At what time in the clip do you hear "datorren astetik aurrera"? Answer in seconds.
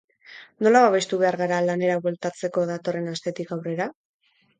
2.71-3.89